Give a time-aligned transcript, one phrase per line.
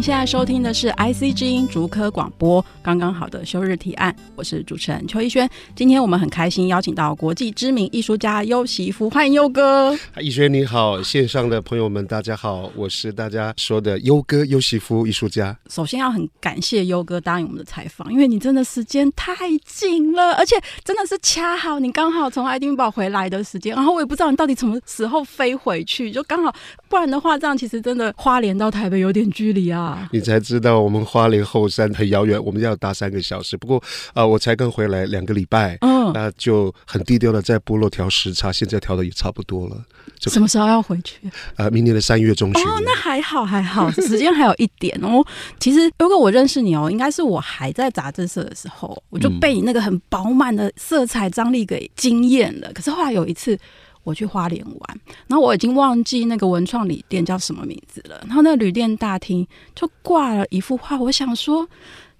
[0.00, 5.46] 您现在收听的是 IC 之音竹科广播，刚刚好的休日提案，我是主持人邱一轩。
[5.76, 9.94] 今天我们很开心邀请到国际知名艺术家优席夫，欢迎优哥。
[10.18, 15.54] 一轩你好，线上的朋友们大家好，我是大家说的优哥优席夫艺术家。
[15.68, 19.34] 首先要很感谢优哥答应我们的采访，因为你真的时间太
[19.66, 26.54] 紧了，而且真的是恰好你刚好从爱丁堡回来的时间，然后我也不知道你到底什么时候飞回去，就刚好，
[26.88, 29.68] 不然的话这样其实真的花莲到台北有点距离。
[29.68, 29.89] 啊！
[30.12, 33.56] 你才知道我们花莲后山很遥远，我们要搭三个小时。
[33.56, 39.76] 不过啊、呃，我才刚回来两个礼拜，嗯，那就很低调的在部落调时差，现在调的也差不多了。
[40.20, 41.16] 什么时候要回去？
[41.56, 42.66] 呃，明年的三月中旬。
[42.66, 45.24] 哦，那还好还好， 时间还有一点哦。
[45.58, 52.68] 其实如果我认识你哦，应该是我还在杂志社的时候，我就被你那个很饱满的色彩张力给惊艳了。
[52.68, 53.58] 嗯、可是后来有一次。
[54.02, 58.20] 我去花莲玩，然后我已经忘记那个文创旅店叫什么名字了。
[58.26, 61.68] 然后那个旅店大厅就挂了一幅画，我想说，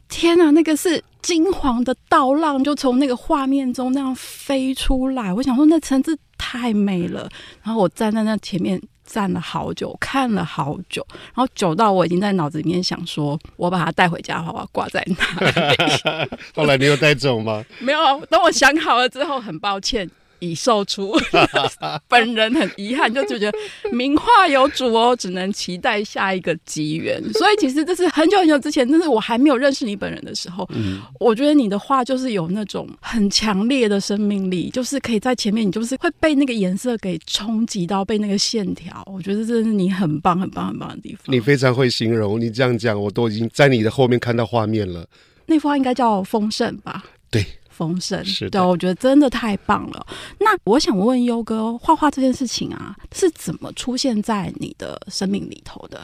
[0.08, 5.32] 天哪，那个是金黄的稻浪，就从那个画面中那样飞出来。
[5.32, 7.28] 我想说，那层次太美了。
[7.62, 16.30] 然后我站在那前面站了好久，看了好久，然后久到我已经在脑子里面想说，我把它带回家的话，我要挂在哪里？
[16.54, 17.64] 后来你有带走吗？
[17.80, 20.08] 没有，等我想好了之后，很抱歉。
[20.40, 21.14] 已售出，
[22.08, 23.52] 本人很遗憾，就觉得
[23.92, 27.22] 名画有主哦，只能期待下一个机缘。
[27.34, 39.02] 所以其实这是很久很久之前，但是我还没有认识你本人的时候，嗯、我觉得你的画就是有那种很强烈的生命力，就是可以在前面，你就是会被那个颜色给冲击到，被那个线条。
[39.06, 41.34] 我觉得这是你很棒、很棒、很棒的地方。
[41.34, 45.06] 你非常会形容，你这样讲，我都已经在你的后面看到画面了。
[45.46, 47.04] 那幅画应该叫丰盛吧？
[47.30, 47.44] 对。
[47.80, 50.06] 丰盛，是的，我觉得真的太棒了。
[50.38, 55.98] 那我想问优哥，画画这件事情啊，是怎么出现在你的生命里头的？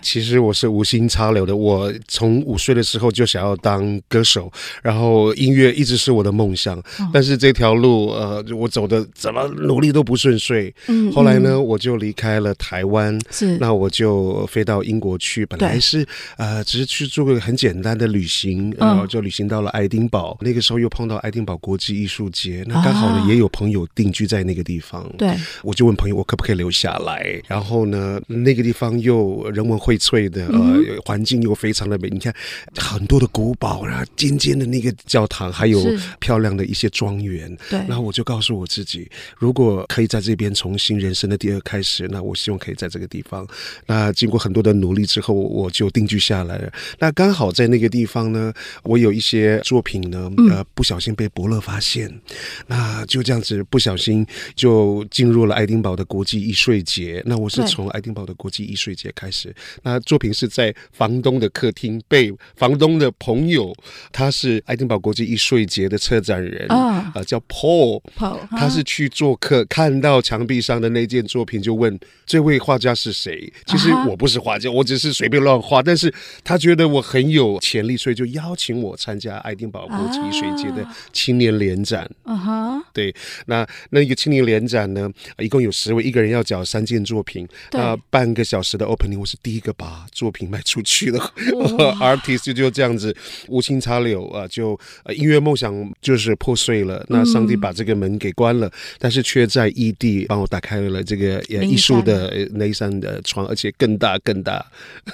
[0.00, 1.54] 其实我是无心插柳的。
[1.54, 4.50] 我从五岁的时候就想要当歌手，
[4.82, 6.78] 然后音乐一直是我的梦想。
[6.78, 10.74] 哦、但是这条路，呃，我走的怎么努力都不顺遂。
[10.86, 15.44] 嗯，后来呢，我就离开了台湾，是，那我就飞到英国去。
[15.44, 16.06] 本来是
[16.38, 20.38] 呃，只是去做个很简单的旅行，然后就旅行到了爱丁堡。
[20.40, 21.01] 嗯、那个时候又碰。
[21.02, 25.12] 碰到爱丁堡国际艺术节，那刚好呢，也有朋友定居在那个地方。
[25.18, 27.42] 对、啊，我就问朋友，我可不可以留下来？
[27.48, 32.08] 然后呢，那个地方又人文荟萃的，呃，环境又非常的美。
[32.08, 32.32] 你看，
[32.76, 35.82] 很多的古堡，然后尖尖的那个教堂，还有
[36.20, 37.52] 漂亮的一些庄园。
[37.68, 43.44] 对，然后我就告诉我自己，如果可以在这边重新人生的第二开始，那我希望可以在这个地方。
[43.86, 46.72] 那经过很多的努力之后，我就定居下来了。
[47.00, 48.54] 那刚好在那个地方呢，
[48.84, 50.91] 我有一些作品呢，呃，不想。
[50.92, 52.20] 不小心被伯乐发现，
[52.66, 57.22] 那就这样子不小心就进入了爱丁堡的国际艺术节。
[57.24, 59.54] 那我是从爱丁堡的国际艺术节开始，
[59.84, 63.74] 那作品是在房东的客厅被房东的朋友，
[64.12, 73.50] 他是爱丁堡国际艺术节的策展人啊、呃，叫 Paul，Paul，他是去做客，看到墙壁上的那件作品，就问这位画家是谁？
[73.64, 76.12] 其实我不是画家，我只是随便乱画，但是
[76.44, 80.86] 他觉得我很有潜力，所以就邀请我参加爱丁堡国际艺术节的。
[81.12, 82.84] 青年联展，嗯哼、uh，huh.
[82.92, 83.14] 对，
[83.46, 91.18] 那那一个青年联展呢，一共有十位，一个人要缴三件作品，那半个小时的 opening，我是第一个把作品卖出去的、
[91.54, 93.14] oh.，artist 就就这样子
[93.48, 94.78] 无心插柳啊，就
[95.14, 104.64] 音乐梦想就是破碎了，那上帝把这个门给关了，嗯、但是却在异地帮我打开了这个艺术的那一扇的窗，而且更大更大。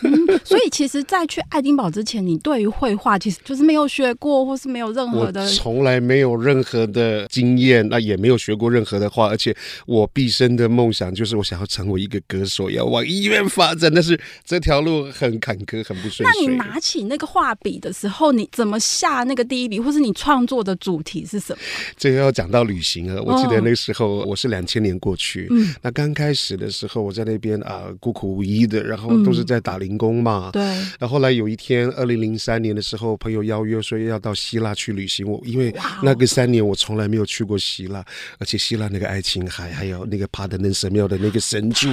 [0.02, 5.47] 嗯、所以其实，在去爱丁堡之前，你对于绘画其实就是没有学过，或是没有任何的。
[5.48, 9.54] 从来没有任何的经验，那也没有学过任何的话，而且
[9.86, 13.92] 我毕生的梦想就是我想要成为一个歌手，要往医院发展。
[13.92, 16.24] 但是这条路很坎坷，很不顺遂。
[16.24, 21.59] 那你拿起那个画笔的时候，你怎么下那个第一笔，或是你创作的主题是什么？
[21.97, 23.21] 这个要讲到旅行啊！
[23.24, 30.62] 我记得那时候我是两千年过去，嗯，那刚开始的时候我在那边啊孤苦无依的，然后都是在打零工嘛，对。
[30.62, 35.37] 然后后来有一天，二零零三年的时候，朋友邀约说要到希腊去旅行，我。
[35.38, 38.04] 受，因为那个三年我从来没有去过希腊，
[38.38, 41.88] 而且希腊那个爱琴海，还有那个帕德嫩神庙的那个神柱，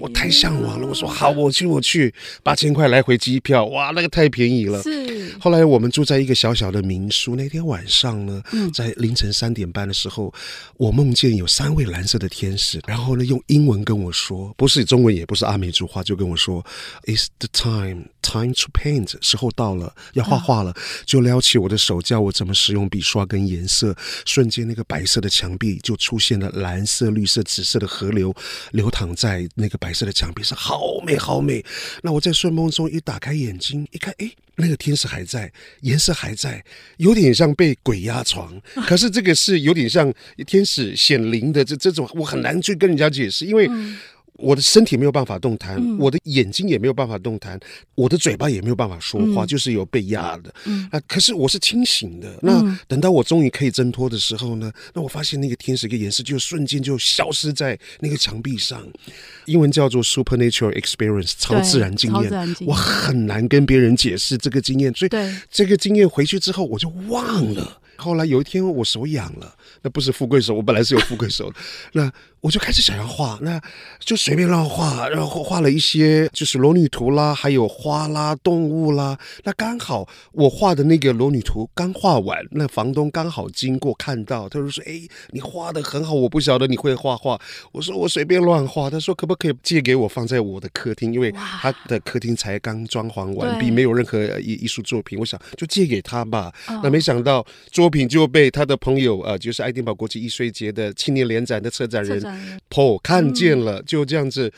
[0.00, 0.86] 我太向往了。
[0.86, 4.82] 我说好，我去，我去，八千块来回机票，哇，那个太便宜了。
[4.82, 5.30] 是。
[5.38, 8.42] 后来我们住在一个小小的民宿，那天晚上呢，
[8.74, 10.32] 在凌晨三点半的时候，
[10.76, 16.64] 我梦见有三位蓝色的天使，然后呢用英文跟我说，不是中文，也不是阿美族话，就跟我说
[17.04, 20.74] ，It's the time, time to paint，时候到了，要画画了，
[21.06, 28.34] 就撩起我的手，叫我怎么使用笔刷跟颜色，瞬间那个白色的墙壁就出现了蓝色、绿色、紫色的河流，
[28.72, 31.64] 流淌在那个白色的墙壁上，好美好美。
[32.02, 36.64] 那我在睡梦中一打开眼睛，一看，诶，那个天使还在，颜色还在，
[36.96, 40.12] 有点像被鬼压床，可是这个是有点像
[40.46, 43.68] 天使显灵的这这种，我很难去跟人家解释，因为。
[44.40, 47.58] 我的身体没有办法动弹，嗯、我的眼睛也没有办法动弹，
[47.94, 50.52] 我的嘴巴也没有办法说话，嗯、就是有被压的。
[50.64, 52.38] 嗯、啊，可是我是清醒的。
[52.42, 54.72] 那等到我终于可以挣脱的时候呢？
[54.94, 58.82] 那我发现那个天使跟颜色就瞬间就消失在那个墙壁上，
[59.44, 62.56] 英文叫做 supernatural experience，超自然经验。
[62.66, 65.10] 我很难跟别人解释这个经验，所以
[65.50, 67.78] 这个经验回去之后我就忘了。
[67.96, 71.56] 后来有一天我手痒了，那不是富贵手，我本来是有富贵手的，
[71.92, 72.10] 那。
[72.40, 73.60] 我就开始想要画，那
[73.98, 79.18] 就随便乱画，然后画了一些就是裸女图啦，还有花啦、动物啦。
[79.44, 85.02] 那刚好我画的那个裸女图刚画完，那房东刚好经过看到，他就说：“哎，
[85.32, 87.38] 你画的很好，我不晓得你会画画。”
[87.72, 91.12] 我说：“我随便乱画。”他说：“可不可以借给我放在我的客厅？
[91.12, 95.18] 因为他的客厅才刚装潢完毕，没有任何艺艺术作品。
[95.18, 96.50] 我想就借给他吧。
[96.82, 102.29] 那没想到作品就被他的朋友呃，就是爱丁堡国际艺术节的青年联展的策展人。
[102.68, 104.52] 婆看见了，就这样子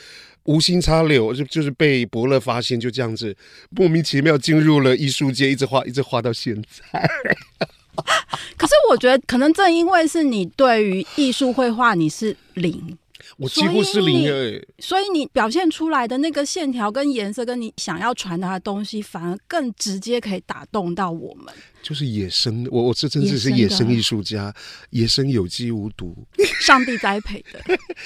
[0.44, 3.36] 无心插柳，就就是被伯乐发现，就这样子
[3.70, 7.10] 莫名其妙进入了艺术界，一直画，一直画到现在。
[8.56, 12.96] 可是我觉得，可能正因为是你对于艺术绘画你是零。
[13.36, 21.52] 我几乎是零诶，所以你表现出来的那个线条跟颜色，跟你想要传达的东西，反而更直接可以打动到我们。
[21.82, 24.54] 就是野生，我我这真的是野生艺术家，
[24.90, 26.16] 野生有机无毒，
[26.60, 27.60] 上帝栽培的，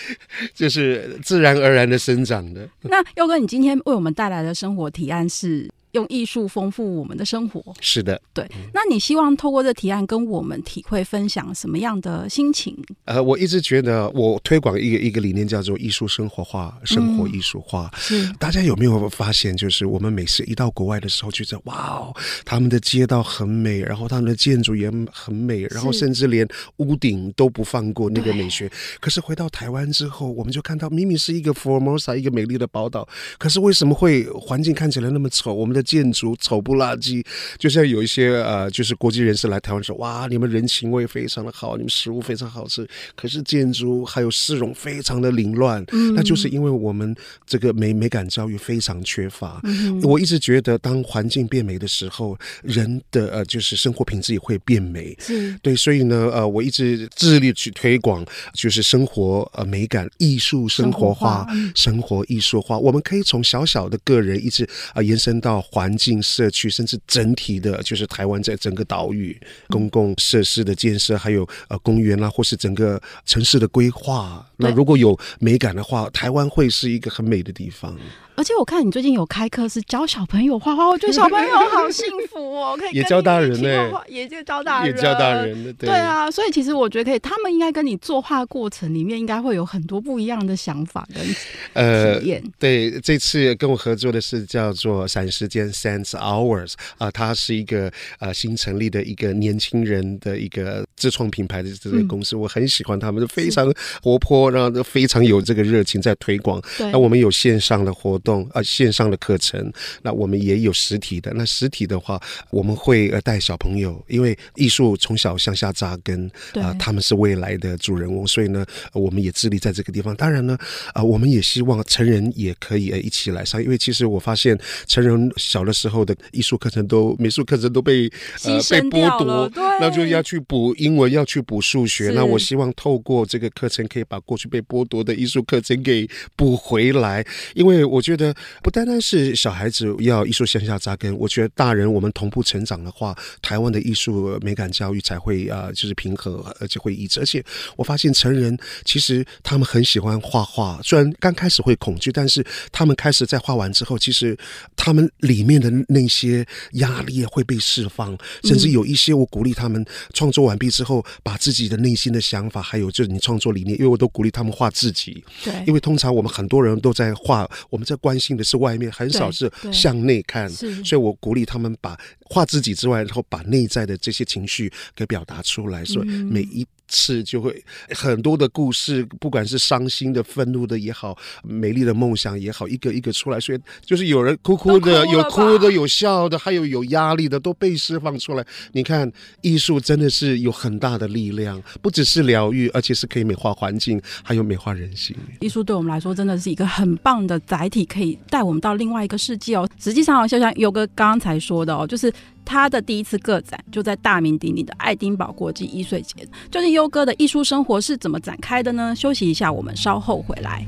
[0.54, 2.66] 就是自然而然的生长的。
[2.82, 5.68] 那佑哥，你今天为我们带来的生活提案是？
[5.96, 8.48] 用艺术丰富我们的生活，是的，对。
[8.72, 12.76] 那你希望透过这提案跟我们体会分享什么样的心情？
[13.06, 17.90] 呃，我一直觉得我推广一个一个理念叫做艺术生活化，生活艺术化。
[17.94, 22.14] 嗯、是，大家有没有发现，就是我们每次一到国外的时候，觉得哇哦，
[22.44, 26.46] 他们的街道很美，然后他们的建筑也很美，然后甚至连
[26.76, 28.70] 屋顶都不放过那个美学。
[29.00, 33.08] 可是回到台湾之后，我们就看到明明是一个 Formosa 一个美丽的宝岛，
[33.38, 35.54] 可是为什么会环境看起来那么丑？
[35.54, 37.24] 我们的建筑丑不拉几，
[37.58, 47.14] 就像有一些呃，就是国际人士来台湾说，哇，你们人情味非常的好，你们食物非常好吃，可是建筑还有市容非常的凌乱，嗯、那就是因为我们
[47.46, 49.60] 这个美美感教育非常缺乏。
[49.62, 55.16] 嗯、我一直觉得，当环境变美的时候，人的呃，就是生活品质也会变美。
[55.20, 61.46] 是对，所以呢，呃，我一直致力去推广，就是生活呃美感艺术生活化，
[61.76, 62.76] 生活艺术化。
[62.76, 65.62] 我们可以从小小的个人一直啊、呃、延伸到。
[65.76, 69.38] 环境、社区，甚至整体的，就是台湾在整个岛屿
[69.68, 77.94] 公共设施的建设，还有呃公园啊，或是整个城市的规划，那如果有美感的话，台湾会是一个很美的地方。
[78.36, 92.42] 而且我看你最近有开课是教小朋友画画，我觉得小朋友好幸福哦，可以也教大人呢，也就教大人，也教大人对，对啊，所以其实我觉得可以，他们应该跟你作画过程里面应该会有很多不一样的想法跟体验。
[92.42, 106.60] 呃，对，这次跟我合作的是叫做闪时间 Sense Hours 啊，它是一个呃新成立的一个年轻人的一个自创品牌的这个公司，嗯、我很喜欢他们，非常活泼，然后都非常有这个热情在推广。
[106.92, 108.25] 那我们有线上的活动。
[108.26, 111.32] 动啊，线上的课程，那我们也有实体的。
[111.34, 120.14] 那实体的话，我们会呃带小朋友，因为艺术从小向下扎根啊，他们是未来的主人翁，所以呢，我们也致力在这个地方。
[120.16, 120.58] 当然呢，
[120.92, 128.10] 啊，我们也希望成人也可以呃一起来上，因为其实我发现成人小的时候的艺术课程都美术课程都被
[128.44, 129.48] 呃被剥夺，
[129.80, 132.10] 那就要去补英文，要去补数学。
[132.10, 138.15] 那我希望透过这个课程，可以把过去被剥夺的艺术课程给补回来，因为我觉得。
[138.16, 147.20] 觉得不单单是小孩子要艺术向下扎根，我觉得大人我们同步成长的话，台湾的艺术美感教育才会啊，就是平和，而且会一致。
[147.20, 147.44] 而且
[147.76, 154.36] 我发现成人其实他们很喜欢画画，虽然刚开始会恐惧，但是他们开始在画完之后，其实
[154.74, 165.22] 他们里面的那些压力会被释放，甚至有一些我鼓励他们创作完毕之后，把自己的内心的想法，还有就是你创作理念，因为我都鼓励他们画自己。
[165.44, 170.48] 对，因为通常我们很多人都在画，我们在关心的是外面，很少是向内看。
[170.88, 171.98] 所以我鼓励他们把
[172.30, 176.64] 画自己之外，然后把内在的这些情绪给表达出来，所以每一。
[176.88, 183.40] 次就会很多的故事，不管是伤心的、愤怒的也好，美丽的梦想也好，一个一个出来。
[183.40, 188.46] 所以就是有人哭哭的，哭有哭的，有笑的，还有有压力的，都被释放出来。
[188.72, 195.16] 你看，艺术真的是有很大的力量，不只是疗愈，而且是可以美化环境，还有美化人心。
[195.40, 199.68] 艺术对我们来说真的是一个很棒的载体，可以带我们到另外一个世界哦。
[199.78, 202.12] 实际上，就像优哥刚刚才说的哦，就是。
[202.46, 208.94] 他的第一次个展就在大名鼎鼎的爱丁堡国际艺术节，究竟优哥的艺术生活是怎么展开的呢？
[208.94, 210.64] 休息一下，我们稍后回来。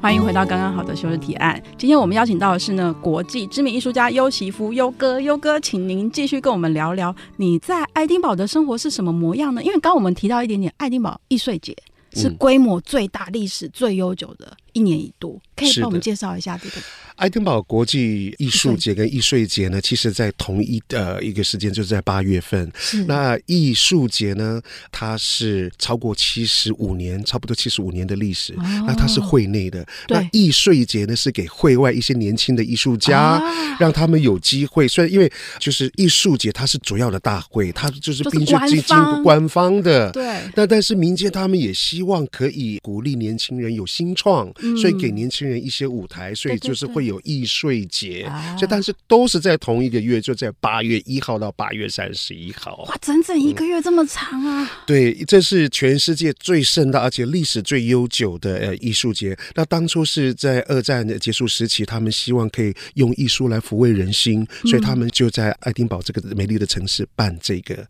[0.00, 1.62] 欢迎回到刚刚好的休日提案。
[1.76, 5.20] 今天我们邀请到的是呢，国际知名艺术家优媳夫优哥。
[5.20, 9.62] 优哥，请您继续跟我们聊聊你在爱丁堡的生活是什么模样呢？
[9.62, 11.76] 因为刚刚我们提到一点点，爱丁堡易碎节
[12.14, 16.76] 是规模最大、历史最悠久的一年一度，可以帮我们介绍一下这个？
[17.16, 22.72] 爱丁堡国际艺术节跟艺术节呢，其实在同一的一个时间，就是在八月份。
[23.06, 24.58] 那艺术节呢，
[24.90, 28.54] 它是超过七十五年，差不多七十五年的历史。
[28.54, 29.86] 哦、那它是会内的。
[30.08, 34.88] 那艺术节呢，是给会外一些年轻的艺术家，啊、让他们有机会。
[34.88, 40.10] 虽然因为就是艺术节，它是主要的大会，它就是必须经过官方的。
[40.12, 40.40] 对。
[40.54, 47.10] 那但是民间他们也希望可以鼓励年轻人有新创，嗯、所以给年轻人一些舞台，所以就是会有。
[47.10, 52.84] 有艺术节，这但是都是在同一个月，就在八月一号到八月三十一号。
[52.86, 54.62] 哇，整整一个月这么长啊！
[54.62, 59.36] 嗯、对，这是全世界最盛大而且历史最悠久的呃艺术节。
[59.56, 67.84] 那当初是在二战的结束时期，他们希望可以用艺术来抚慰人心，所以他们就在爱丁堡这个美丽的城市办这个。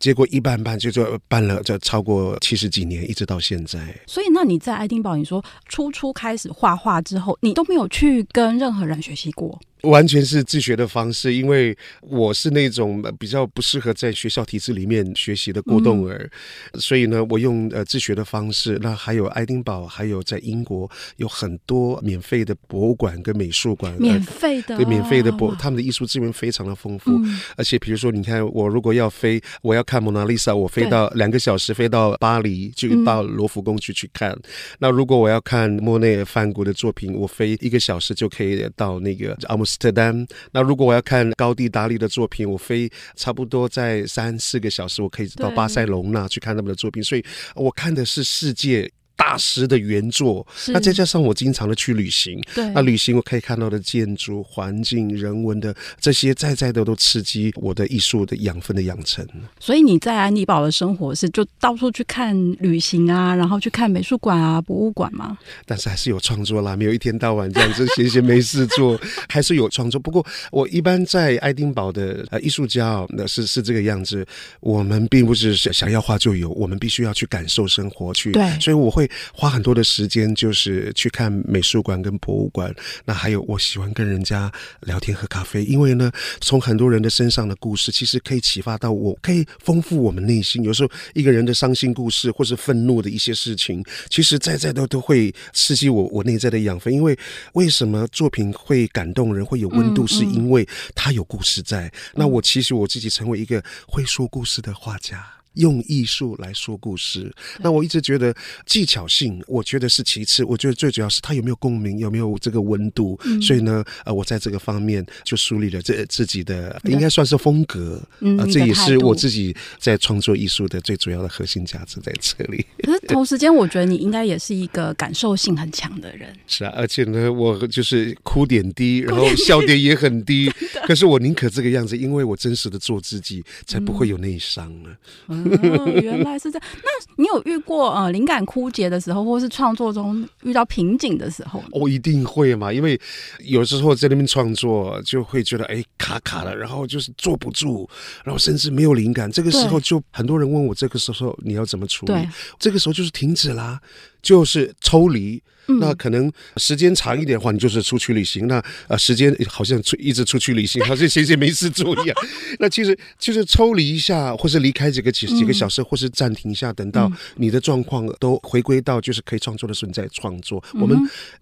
[0.00, 3.78] 结果一办办就就办了，这超过七十几年，一直到现在。
[4.06, 9.58] 所以，那你在爱丁堡，你说初初开始画画之后，你都没有去跟任何人学习过。
[9.82, 16.30] 完全是自学的方式，因为我是那种比较不适合在学校体制里面学习的过动儿，
[16.72, 18.78] 嗯、所以呢，我用呃自学的方式。
[18.82, 27.10] 那还有爱丁堡，还有在英国有很多免费的博物馆跟美术馆，免费的，对，免费的博，他们的艺术资源非常的丰富。
[27.12, 34.30] 嗯、而且比如说，你看我如果要飞，我要看蒙娜丽莎，我飞到两个小时飞到巴黎，就到罗浮宫去去看。
[34.30, 34.42] 嗯、
[34.78, 47.24] 那如果我要看莫内、梵谷的作品，我飞一个小时就可以到那个阿姆斯特丹，那如果我要看高地达利的作品，我飞差不多在三四个小时，我可以到巴塞隆纳去看他们的作品，所以
[47.54, 48.92] 我看的是世界。
[49.16, 59.26] 大师的原作，那再加上我经常的去旅行，对，那旅行我可以看到的建筑、环境、人文的这些，在在的都刺激我的艺术的养分的养成。
[59.60, 65.38] 所以你在安妮堡的生活是就到处去看旅行啊，然后去看美术馆啊、博物馆吗？
[65.66, 70.00] 但是还是有创作啦，没有一天到晚这样子闲闲没事做，还是有创作。
[70.00, 74.26] 不过我一般在爱丁堡的呃艺术家，那是是这个样子。
[74.60, 78.32] 我们并不是想想要画就有，我们必须要去感受生活去。
[78.32, 79.01] 对，所以我会。
[79.02, 82.72] 会花很多的时间，就是去看美术馆跟博物馆。
[83.04, 84.50] 那还有，我喜欢跟人家
[84.82, 90.62] 聊天喝咖啡，因为呢，从很多人的身上的故事，其实可以启发到我，可以丰富我们内心。
[90.62, 96.92] 有时候一个人的伤心故事，或是愤怒的一些事情，其实在在都都会刺激我我内在的养分。
[96.92, 97.18] 因为
[97.54, 101.92] 为什么作品会感动人，会有温度，是因为它有故事在。
[102.14, 105.41] 那我其实我自己成为一个会说故事的画家。
[105.54, 108.34] 用艺术来说故事，那我一直觉得
[108.66, 113.18] 技巧性，我觉得是其次，我觉得最主要是它有没有共鸣，有没有这个温度。
[113.24, 122.64] 嗯、所以呢，呃，我在这个方面就树立了这自己的应该算是风格，啊、嗯呃，这也是我自己在创作艺术的最主要的核心价值在这里。
[122.82, 126.34] 可是同时间，我觉得你应该也是一个感受性很强的人。
[126.46, 130.50] 是啊，而且呢，我就是哭点低， 然后笑点也很低。
[130.86, 134.90] 可是我宁可这个样子，因为我真实的做自己，才不会有内伤呢。
[135.28, 136.68] 嗯哦，原来是这样。
[136.82, 141.62] 那你有遇过呃灵感枯竭的时候，或是创作中遇到瓶颈的时候？
[141.70, 142.98] 我、哦、一定会嘛，因为
[143.40, 147.88] 有时候在那边创作就会觉得哎卡卡了，然后就是坐不住，
[148.24, 149.30] 然后甚至没有灵感。
[149.30, 152.28] 这个时候就很多人问我，这个时候你要怎么处理？
[152.58, 153.80] 这个时候就是停止啦，
[154.20, 155.42] 就是抽离。
[155.80, 158.46] 那可能时间长一点的话，你就是出去旅行。
[158.46, 162.16] 那呃，时间好像出一直出去旅行， 好像闲闲没事做一样。
[162.58, 170.62] 那其实就是抽离一下，或是离开几个几几个小时，或是暂停一下，等到你的状况都回归到就是可以创作的时候，你再创作。
[170.74, 170.98] 我们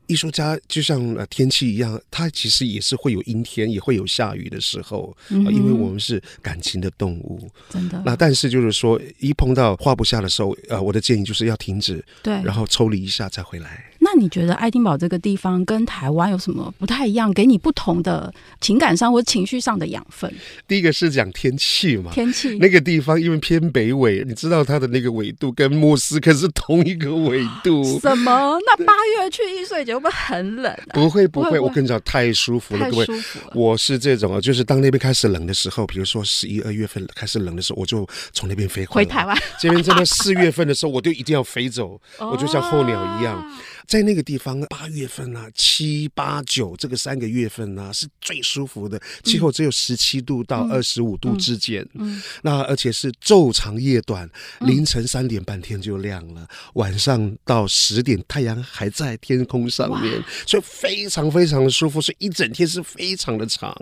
[0.07, 7.49] 艺术家就像呃天气一样，它其实也是会有阴天，也会有下雨的时候，因为我们是感情的动物。
[7.71, 8.03] 真的。
[8.05, 13.90] 那但是就是说，一碰到画不下的时候，呃，我的建议就是要停止，对，然后抽离一下再回来。
[14.13, 17.33] 那你觉得爱丁堡这个地方跟台湾有什么不太一样？
[17.33, 20.33] 给你不同的情感上或情绪上的养分？
[20.67, 28.01] 第一个是讲天气嘛，天气那个地方因为偏北纬，你知道它的那个纬度跟莫斯科是同一个纬度。
[28.01, 28.59] 什么？
[28.67, 30.93] 那八月去易碎节会不会很冷啊？
[30.93, 32.91] 不会不会，我跟你讲太舒服了。
[32.91, 33.07] 各位，
[33.55, 39.39] 我是这种啊，就是当那边开始冷的时候，比如说十一二月份开始冷的时候，我就从那边飞回，回台湾。
[39.61, 43.41] 这边真的四月份的时候，我就一定要飞走，我就像候鸟一样。
[43.91, 51.83] 在那个地方，八月份啊，七八九这个三个月份啊，是最舒服的，气候只有十七度到二十五度之间。
[51.95, 54.31] 嗯，嗯，那而且是昼长夜短，
[54.61, 63.77] 凌晨三点半天就亮了，晚上到十点太阳还在天空上面，所以非常非常的舒服，所以一整天是非常的长，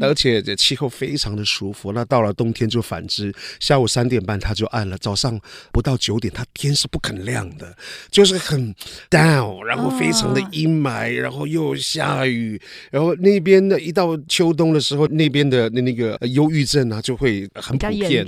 [0.00, 1.92] 而且这气候非常的舒服。
[1.92, 5.40] 那到了冬天就反之，下午三点半它就暗了，早上
[5.70, 7.76] 不到九点它天是不肯亮的，
[8.10, 8.74] 就是很
[9.08, 9.51] down。
[9.64, 18.24] 然后非常的阴霾，然后又下雨，然后那边的一到秋冬的时候，那边的那那个忧郁症啊就会很普遍，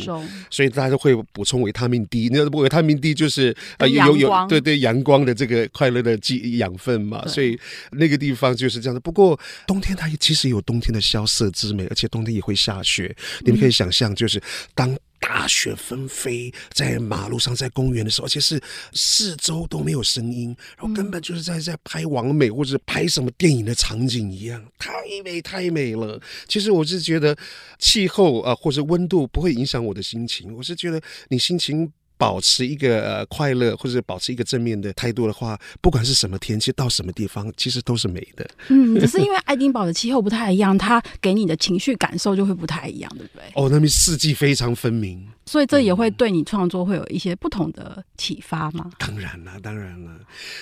[0.50, 2.28] 所以大家都会补充维他命 D。
[2.33, 6.19] 那维他命 D 就是呃有有对对阳光的这个快乐的
[6.59, 7.59] 养养分嘛，所以
[7.93, 9.00] 那个地方就是这样的。
[9.00, 13.14] 不过冬天它也其实有冬天的萧瑟之美，而且冬天也会下雪。
[13.45, 14.43] 你们可以想象，就是
[14.75, 14.97] 当。
[15.26, 18.61] 大雪纷飞在马路上，在公园的时候，而且是
[18.93, 24.93] 四周都没有声音，然后根本就是在在拍完美或者拍什么电影的场景一样，太
[25.25, 26.21] 美太美了。
[26.47, 27.35] 其实我是觉得
[27.78, 31.90] 气候啊，或者温度不会影响我的心情，我是觉得你心情。
[32.16, 38.49] 保持一个呃快乐，或者保持一个正面的态度的话，不管是什么天气，到什么地方，其实都是美的。
[38.68, 43.44] 嗯，只是因为爱丁堡的气候不太一样，它给你的情绪感受就会不太一样，对不对？
[43.54, 48.90] 哦，那边四季非常分明，所以这也会对你创作会有一些不同的启发吗？
[48.99, 50.12] 当然了，当然了。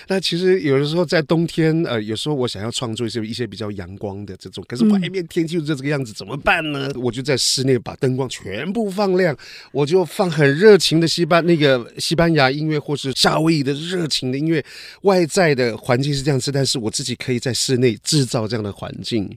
[0.08, 6.90] 那其实有的时候在冬天，呃，有时候我想要创作一些一些比较阳光的这种，可是外面天气就这个样子，怎么办呢？
[6.96, 9.36] 我就在室内把灯光全部放亮，
[9.70, 11.41] 我就放很热情的西班。
[11.42, 14.64] 那个西班牙音乐，或是夏威夷的热情的音乐，
[15.02, 19.30] 外在的环境是这样子，但是我自己可以在室内制造这样的环境，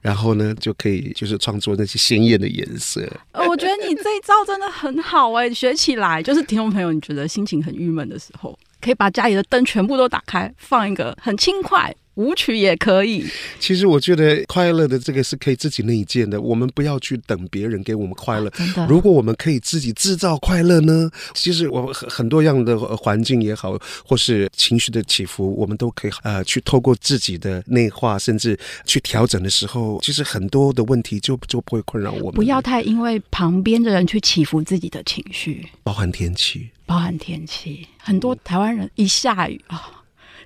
[0.00, 3.00] 然后呢，就可以就是创作那些鲜艳的颜色。
[3.32, 11.94] 呃，我觉得你这一招真的很好哎，学起来就是听众朋友，你觉得心情很郁闷的时候，可以把家里的灯全部都打开，放一个很轻快。
[12.20, 13.24] 舞曲也可以。
[13.58, 18.48] 其实我觉得快乐的这个是可以自己内建的，我们不要去等别人给我们快乐。
[18.48, 18.86] 啊，真的。
[18.86, 21.10] 如果我们可以自己制造快乐呢？
[21.34, 32.34] 其实我很很多样的环境也好，或是情绪的起伏，我们都可以呃去透过自己的内化，甚至去调整的时候，其实很多的问题就就不会困扰我们。
[32.34, 37.86] 不要太因为旁边的人去起伏自己的情绪，包含天气，包含天气。
[37.98, 39.76] 很多台湾人一下雨啊。
[39.76, 39.99] 哦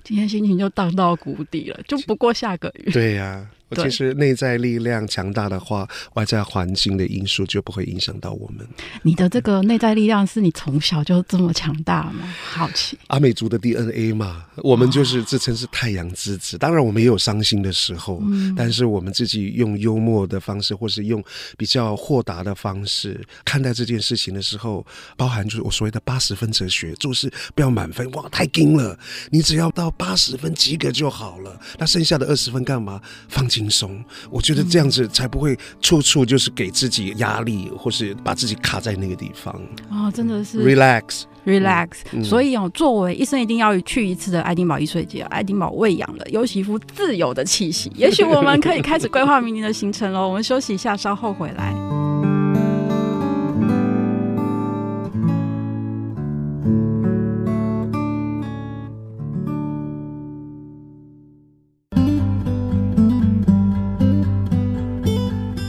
[0.05, 2.91] 今天心情就荡到谷底了，就不过下个月。
[2.93, 8.65] 对呀、其实内在力量强大的话，外在环境的因素就不会影响到我们。
[9.01, 12.33] 你的这个内在力量是你从小就这么强大吗？
[12.43, 12.97] 好奇。
[13.07, 16.57] 阿美族的 DNA 嘛，我们就是自称是太阳之子。
[16.57, 21.23] 当然，我们也有伤心的时候，嗯，但是我们自己用幽默的方式，或是用
[21.57, 24.85] 比较豁达的方式看待这件事情的时候，
[25.17, 28.97] 包含就是我所谓的八十分哲学，做事不要满分，哇，太硬了。
[29.31, 33.01] 你只要到八十分及格就好了，那剩下的二十分干嘛？
[33.27, 39.55] 放轻松，我觉得这样子才不会处处就是给自己压力，或是把自己卡在那个地方。
[39.89, 41.89] 哦，真的是 relax，relax。
[42.11, 47.89] 嗯、所以哦，作为一生一定要去一次的爱丁堡艺术节，爱丁堡喂养了优席夫自由的气息。
[47.95, 50.27] 也许我们可以开始规划明年的行程喽。
[50.27, 52.04] 我们休息一下，稍后回来。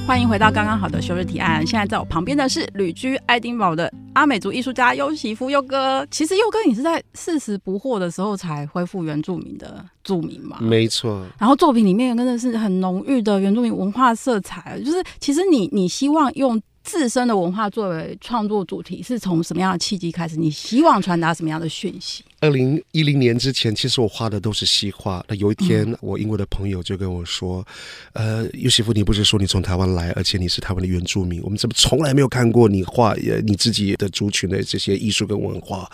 [0.07, 1.67] 欢迎回到刚刚好的休日提案。
[1.67, 6.07] 现在在我旁边的是旅居爱丁堡的阿美族艺术家优喜夫优哥。
[6.13, 10.59] 其实优哥，你是在四十不惑的时候才恢复原住民的住民嘛？
[10.61, 11.27] 没错。
[11.41, 16.61] 然后作品里面真的是很浓郁的原住民文化色彩，就是其实你你希望用。
[16.87, 20.37] 自身的文化作为创作主题，是从什么样的契机开始？
[20.37, 22.23] 你希望传达什么样的讯息？
[22.47, 25.25] 二零一零年之前，其实我画的都是西画。
[25.27, 27.67] 那有一天，我英国的朋友就跟我说
[28.15, 35.91] ：“嗯、呃，尤西夫，你不是说你从台湾来，而且你是台湾的原住民，我们怎么从来没有看过你画你自己的族群的这些艺术跟文化？”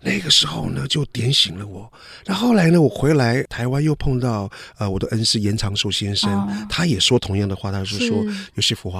[0.00, 1.90] 那个时候呢，就点醒了我。
[2.24, 8.92] 那后来呢，我回来台湾又碰到呃我的恩师严长寿先生，哦，他也说同样的话，他是说优席夫，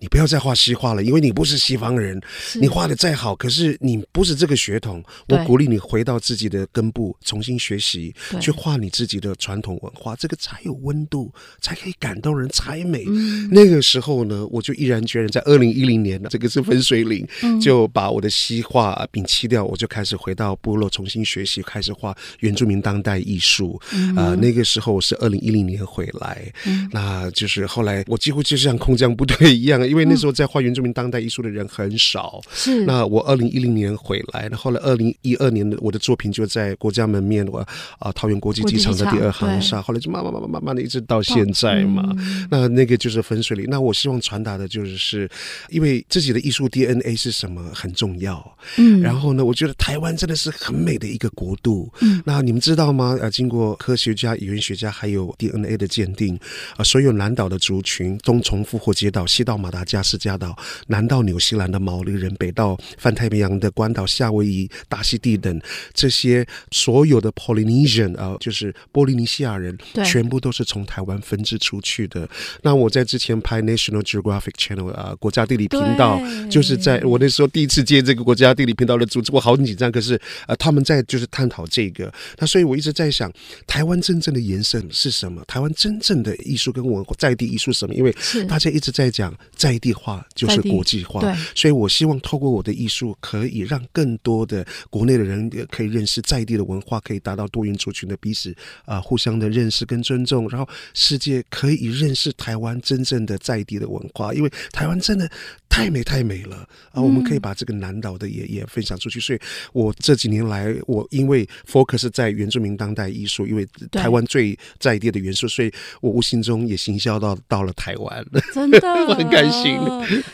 [0.00, 2.20] 你不要再画西画了，因为你不是西方人，
[2.54, 5.04] 你画的再好，可是你不是这个血统。
[5.28, 13.04] 我鼓励你回到自己的根部，重新学习，去画你自己的传统文化，这个才有温度，才可以感动人，才美。
[13.06, 20.34] 嗯、那个时候呢，我就毅然决然在二零一零年，这个是分水岭，嗯，就把我的西画摒弃掉，我就开始回。
[20.40, 23.78] 到部落重新学习，开始画原住民当代艺术。
[23.92, 32.40] 嗯、呃，那个时候我是二零一零年回来，嗯，那就是后来我几乎就像空降部队一样，因为那时候在画原住民当代艺术的人很少。
[32.54, 37.58] 是、嗯，那我二零一零年回来，那后来二零一二年的我的作品就在国家门面，我
[37.98, 42.16] 啊桃园国际机场的第二航厦，后来就慢慢慢慢慢慢的一直到现在嘛。
[42.50, 43.66] 那那个就是分水岭。
[43.68, 45.30] 那我希望传达的就是，是
[45.68, 48.56] 因为自己的艺术 DNA 是什么很重要。
[48.78, 50.40] 嗯，然后呢，我觉得台湾真的。
[50.40, 51.92] 是很美的一个国度。
[52.00, 53.14] 嗯，那你们知道吗？
[53.20, 65.60] 呃，经过科学家、语言学家还有 DNA 的鉴定，啊、呃，所有南岛的族群，东从复活节岛，西到马达加斯加岛，南到纽西兰的毛利人，北到泛太平洋的关岛、夏威夷、大溪地等
[65.92, 72.26] 这些所有的 Polynesian 啊、呃，就是波利尼西亚人，全部都是从台湾分支出去的。
[72.62, 80.19] 那我在之前拍 National Geographic Channel 啊、呃，国家地理频道，就是在我那时候第一次接这个国家地理频道的组织，我好紧张，可是。
[80.46, 83.32] 呃，他们在就是探讨这个，那所以我一直在想，
[83.66, 85.44] 台湾真正的延伸是什么？
[85.46, 87.94] 台湾真正的艺术跟文化在地艺术是什么？
[87.94, 88.14] 因为
[88.48, 98.50] 大家一直在讲在地化就是国际化，对，所以我希望透过我的艺术，可以让更多的国内的人可以认识在地的文化，可以达到多元族群的彼此
[98.84, 105.30] 啊、呃、互相的认识跟尊重，然后世界可以认识台湾真正的在地的文化，因为台湾真的。
[105.70, 107.00] 太美太美了啊！
[107.00, 109.20] 我们可以把这个南岛的也也分享出去。
[109.20, 109.38] 所以，
[109.72, 118.26] 我这几年来，我因为 focus 在原住民当代艺术，因为台湾最在地的元素，所以我无形中也行销到到了台湾。
[118.52, 119.78] 真的， 我很开心。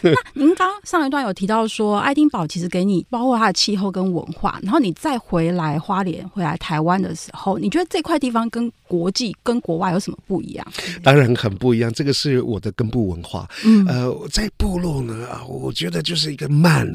[0.00, 10.66] 那您刚上一段有提到说，爱丁堡其实给你包括它的气候跟文化，然后你再回来花莲、回来台湾的时候，你觉得这块地方跟国际、跟国外有什么不一样？
[11.02, 13.46] 当然很不一样，这个是我的根部文化。
[13.62, 15.26] 嗯，呃，在部落呢。
[15.26, 16.88] 啊，我觉得就是一个慢，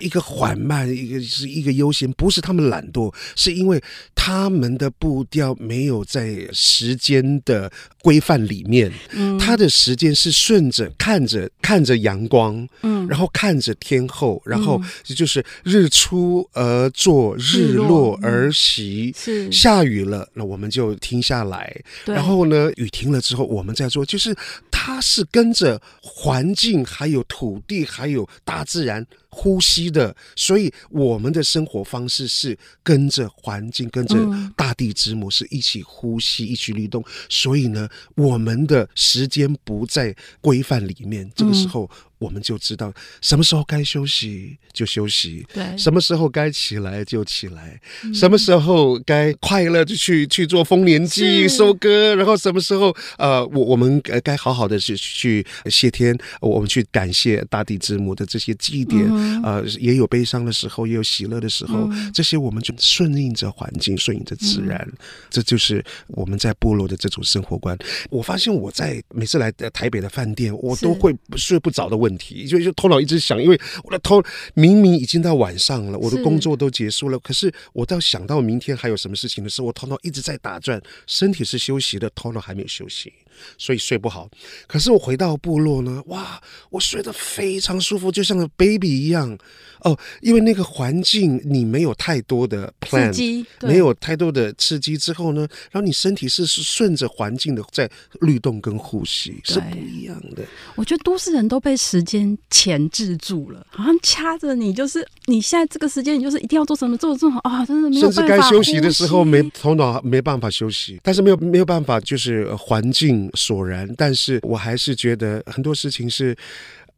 [0.00, 3.82] 一个缓慢，一个是一个悠闲，不是他们懒惰，是因为
[4.14, 19.50] 他们的步调没有在时间的规范里面，嗯，他的时间是顺着看着看着阳光，嗯，然后看着天后，然后就是日出而作，日落而息，是。
[19.50, 24.36] 下雨了，那我们就停下来，然后呢，雨停了之后，我们再做，就是
[24.70, 27.84] 他是跟着环境还有土地。
[27.94, 34.16] 还有大自然呼吸的，所以我们的生活方式是是跟着环境，跟着
[34.56, 37.04] 大地之母是一起呼吸，一起律动。
[37.28, 41.90] 所以呢，我们的时间不在规范里面，这个时候。
[42.24, 67.76] 我们就知道什么时候该休息就休息，对，什么时候该起来就起来，嗯、什么时候该快乐就去去做丰年祭收割，然后什么时候呃，我我们该好好的去去谢天，我们去感谢大地之母的这些祭典，嗯、呃，也有悲伤的时候，也有喜乐的时候，嗯、这些我们就顺应着环境，顺应着自然，嗯，这就是我们在部落的这种生活观。
[68.08, 72.13] 我发现我在每次来台北的饭店，我都会睡不着的问题。
[72.18, 74.22] 题就就头脑一直想，因为我的头
[74.54, 83.12] 明明已经到晚上了，我的工作都结束了，可是我到想到明天还有什么事情的时候，我头脑一直在打转，身体是休息的，头脑还没有休息。
[83.58, 84.28] 所以睡不好，
[84.66, 89.36] 可是我回到部落呢，哇，我睡得非常舒服，就像个 baby 一样
[89.80, 89.96] 哦。
[90.20, 100.42] 因为那个环境你没有太多的 plan，没有太多的刺激之后呢，然后你身体是是顺着环境的在律动跟呼吸，是不一样的。
[100.74, 108.20] 我觉得都市人都被时间钳制住了，好像掐着你，就是你现在这个时间，你就是一定要做什么做这么好啊，真的没有办法。
[108.20, 113.23] 甚至该休息的时候没头脑没办法休息，但是没有没有办法，就是环境。
[113.34, 116.36] 索然，但是我还是觉得很多事情是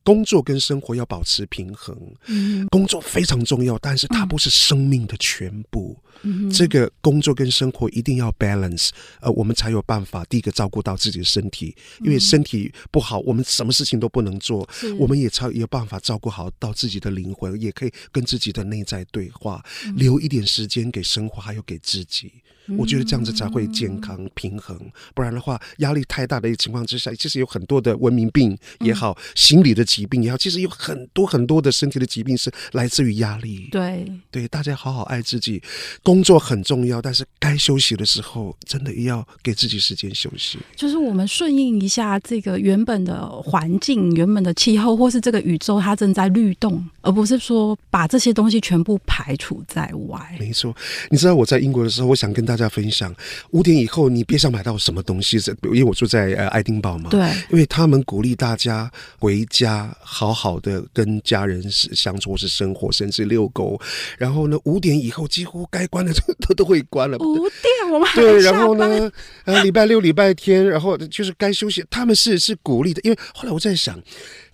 [0.02, 1.96] 工作跟生活要保持平衡。
[2.26, 5.96] 嗯，工作非常重要，但是它不是生命的全部。
[6.22, 8.88] 嗯，这个工作跟生活一定要 balance，
[9.20, 14.66] 呃，我们才有办法第一个照顾到自己的身体，因为身体不好，我们什么事情都不能做。
[14.72, 19.62] 是我们也才有办法照顾好到自己的灵魂，也可以跟自己的内在对话，
[19.94, 22.32] 留一点时间给生活，还有给自己。
[22.76, 24.78] 我觉得这样子才会健康平衡，
[25.14, 33.68] 不然的话，压力太大的一个情况之下，其实有很多的文明病也好，心理的疾病也好，其实有很多很多的身体的疾病是来自于压力。
[33.70, 35.62] 对对，大家好好爱自己，
[36.02, 40.58] 工作很重要，但是该休息的时候，真的要给自己时间休息。
[40.74, 50.36] 就是我们顺应一下这个原本的环境、原本的气候，或是这个宇宙它正在律动，而不是说把这些东西全部排除在外。
[50.40, 50.74] 没错，
[51.10, 52.55] 你知道我在英国的时候，我想跟大家。
[52.56, 53.14] 大家分享
[53.50, 57.10] 五点以后，你别想买到什么东西，因为我住在呃爱丁堡嘛。
[57.10, 63.78] 对，因为他们鼓励大家回家好好的跟家人相处是生活，甚至遛狗。
[64.16, 67.18] 然后呢，五点以后几乎该关的都都会关了。
[67.18, 69.10] 五点我们还对，然后呢，
[69.44, 73.00] 呃，礼拜六、礼拜天，然后就是该休息，他们是是鼓励的。
[73.04, 74.00] 因为后来我在想。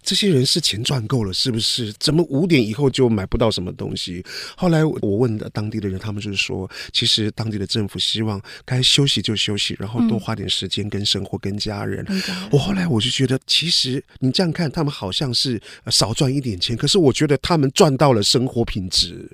[0.03, 1.93] 这些人是钱赚够了，是不是？
[1.99, 4.25] 怎么五点以后就买不到什么东西？
[4.57, 12.05] 后来我问当地的人，他们就是说，其实当地的政府希望该休息就休息，然后多花点时间跟生活、跟家人。
[12.51, 19.31] 我后来我就觉得，其实你这样看，他们好像是少赚一点钱，可是我觉得他们赚到了生活品质。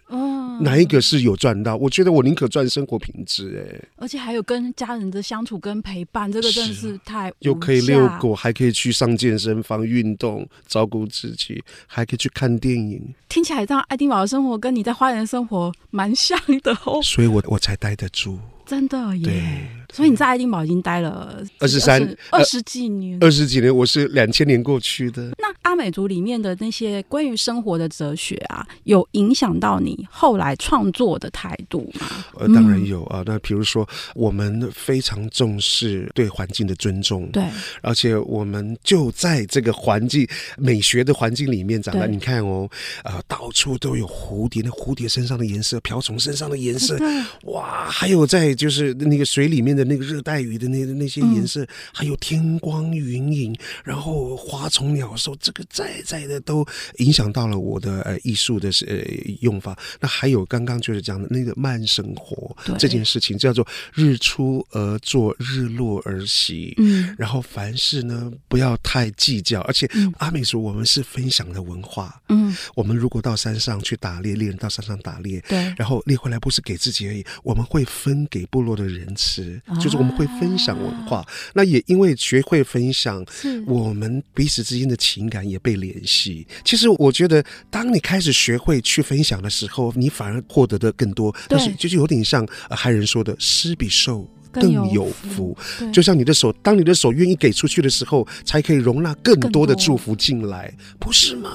[0.60, 1.76] 哪一个是有赚到？
[1.76, 13.02] 我觉得我宁可赚生活品质，哎，而且还有跟家人的相处跟陪伴，这个真的是太又可以遛狗，还可以去上健身房运动，照顾自己，还可以去看电影。
[13.28, 18.38] 听起来这样，爱丁堡的生活跟你在花园生活蛮像的哦，所以我我才待得住。
[18.68, 19.66] 真的耶！
[19.94, 21.98] 所以你在爱丁堡已经待了二十三、
[22.30, 23.74] 二十几年，二十几年。
[23.74, 25.30] 我是两千年过去的。
[25.38, 32.06] 那阿美族里面的那些关于生活的哲学啊，有影响到你后来创作的态度吗？
[32.38, 33.22] 呃，当然有啊。
[33.24, 37.42] 那比如说，我们非常重视对环境的尊重，对，
[37.80, 40.28] 而且我们就在这个环境
[40.58, 42.04] 美学的环境里面长大。
[42.04, 42.68] 你看哦，
[43.04, 46.98] 呃，到处都有蝴蝶，那蝴蝶身上的颜色，瓢虫身上的颜色，
[47.44, 48.54] 哇，还有在。
[48.58, 56.66] 就是那个水里面的那个热带鱼的那那些颜色，嗯、还有天光云影，然后花虫鸟兽，这个在在的都
[56.96, 58.96] 影响到了我的呃艺术的呃
[59.40, 59.78] 用法。
[60.00, 66.74] 那还有刚刚就是讲的那个慢生活这件事情，叫做日出而作，日落而息。
[66.78, 72.20] 嗯，然后凡事呢不要太计较，而且阿美族我们是分享的文化。
[72.28, 78.47] 嗯，我们如果到山上去打猎，猎人到山上打猎，对，然后猎回来不是给自己而已，我们会分给。
[78.50, 81.18] 部落的人吃，就是我们会分享文化。
[81.18, 83.24] 啊、那也因为学会分享，
[83.66, 86.46] 我们彼此之间的情感也被联系。
[86.64, 91.34] 其实我觉得，当你开始学会去分享的时候，你反而获得的更多。
[91.48, 95.56] 但是就是有点像汉人说的“施比受更有福”，
[95.92, 101.50] 就像你的手，当你的手愿意给出去的时候，才可以容纳更多的祝福进来，不是吗？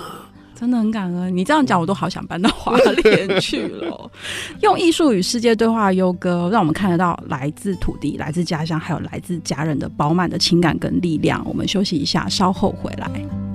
[0.56, 4.10] 真的很感恩，你这样讲，我都好想搬到华联去了。
[4.62, 11.44] 用艺术与世界对话，优歌让我们看得到来自土地、来自家乡，还有来自家人的饱满的情感跟力量。
[11.46, 13.53] 我们休息一下，稍后回来。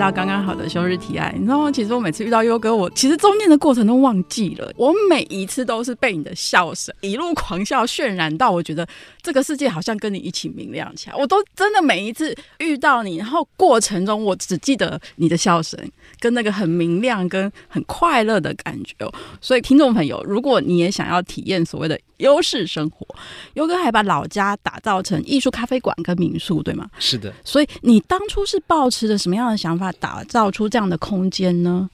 [0.00, 1.70] 到刚刚好的休日提案，你知道吗？
[1.70, 4.72] 其实我每次遇到优哥，我其实中间的过程都忘记了。
[4.76, 8.88] 我每一次都是被你的笑声一路狂笑渲染到，我觉得
[9.20, 11.16] 这个世界好像跟你一起明亮起来。
[11.16, 15.78] 我都真的每一次遇到你，然后过程中我只记得你的笑声
[16.18, 18.94] 跟那个很明亮、跟很快乐的感觉。
[19.42, 23.06] 所以听众朋友，如果你也想要体验所谓的优势生活，
[23.54, 26.88] 优哥还把老家打造成艺术咖啡馆跟民宿，对吗？
[26.98, 27.34] 是的。
[27.44, 29.90] 所以你当初是抱持着什么样的想法？
[29.98, 31.90] 打造出这样的空间呢？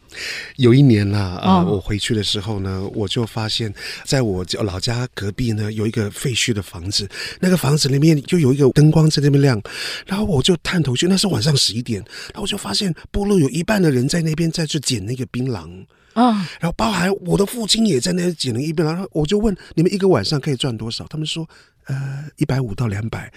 [0.57, 3.73] 有一年啦，啊、呃，我回去的时候呢，我就发现，
[4.05, 7.09] 在我老家隔壁呢，有一个废墟的房子，
[7.41, 9.61] 那个房子里面就有一个灯光在那边亮，
[10.07, 12.01] 然后我就探头去，那是晚上十一点，
[12.33, 21.07] 然后我就发现部落有一半的人在那边在去捡那个槟榔啊，然后包含我的父亲也在那里捡了一遍，然后我就问你们一个晚上可以赚多少？
[21.09, 21.47] 他们说，
[21.85, 23.31] 呃，一百五到两百。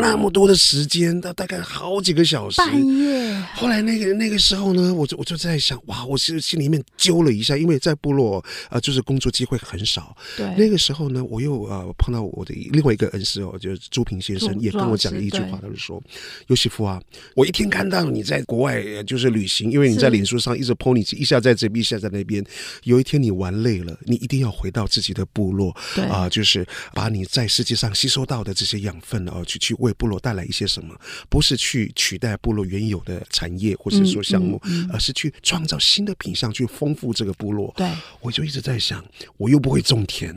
[0.00, 2.56] 那么多的时间，大大概好几个小时。
[2.58, 3.40] 半夜。
[3.54, 10.16] 后来那个那个时候呢，我就我就在想，哇，我是心里面揪了一下，因为在部落啊、呃，就是工作机会很少。
[10.36, 10.46] 对。
[10.56, 16.02] 那个时候呢，我又呃碰到我的另外一个恩师哦，就是朱平先生，也跟我讲了一句话，他就说
[16.48, 17.00] ：“尤西夫啊，
[17.34, 22.44] 我一天看到你在国外就是旅行，因为你在脸书上一直 po 你一下在这边，一下在那边。
[22.84, 30.94] 有一天你玩累了，你一定要回到自己的部落，对啊、呃，就是把你在世界上吸收到的这些养分哦，去去为部落带来一些什么，
[31.28, 37.72] 不是去取代部落原有的产业或者说项目，嗯嗯嗯、而是去创造新的品相，去丰富这个部落。
[37.76, 39.04] 对，我就一直在想，
[39.36, 40.34] 我又不会种田，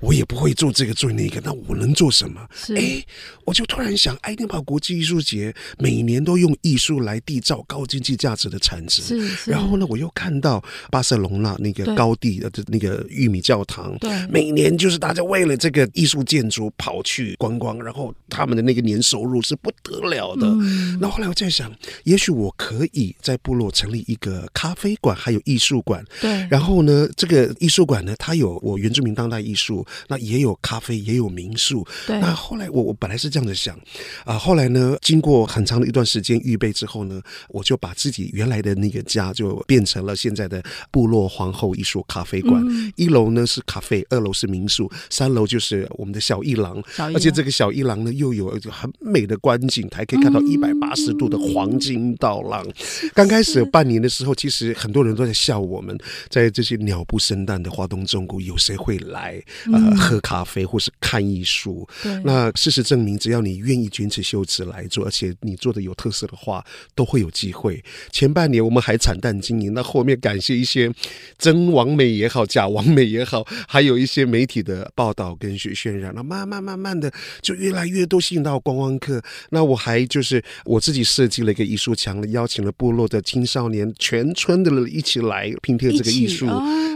[0.00, 2.46] 我也不会做这个做那个，那我能做什么？
[2.76, 3.04] 哎，
[3.44, 9.02] 我就突然想，爱丁堡国际艺术节每年都用艺术来缔造高经济价值的产值。
[9.02, 9.50] 是，是。
[9.50, 20.46] 然后呢，我又看到巴塞隆纳那个高地的那个玉米教堂，对，每年就是大家为了这个艺术建筑跑去观光，然后他们的那个年收入是不得了的。
[20.46, 20.98] 嗯。
[21.00, 21.72] 那后来我在想，
[22.04, 26.04] 也许我可以在部落成立一个咖啡馆，还有艺术馆。
[26.20, 26.46] 对。
[26.50, 31.86] 然后呢，这个艺术馆呢，它有我原住民当代艺术，那也有咖啡，也有民宿。
[32.06, 32.18] 对。
[32.20, 33.78] 那后来我我本来是这样子想，
[34.24, 42.62] 啊，后来呢，经过很长的一段时间预备之后呢，我就把自己原来的那个家就变成了现在的部落皇后艺术咖啡馆。
[42.66, 42.92] 嗯。
[42.96, 46.82] 一楼呢是咖啡，二楼是民宿，三楼就是我们的小一郎。
[46.94, 47.14] 小艺廊。
[47.14, 52.64] 而且这个小一郎呢，又有很美的观景台，可以看到一百八十度的黄金道浪。
[52.66, 53.10] 嗯。
[53.14, 61.88] 刚开始半年的时候，其实很多人都在笑我们，在这些鸟不生蛋的华东中谷，有谁会来呃喝咖啡或是看艺术？
[62.24, 67.82] 那事实证明，只要你愿意卷起袖子来做，而且你做的有特色的话，都会有机会。
[68.10, 70.92] 前半年我们还惨淡经营，那后面感谢一些
[71.36, 79.20] 真完美也好，假完美也好，还有一些媒体的报道跟渲染，那慢慢慢慢的就越来越多吸引到观光客。
[79.50, 86.46] 那我还就是我自己设计了一个艺术墙，邀请了部落的青少年全村的人一起来拼贴这个艺术。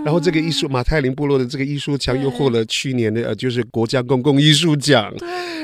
[0.05, 5.13] 然后这个艺术马太林部落的这个艺术墙又获了去年的呃就是国家公共艺术奖。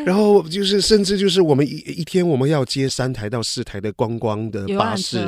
[0.07, 5.19] 然后就是，甚至就是我们一一天我们要接三台到四台的观光的巴士。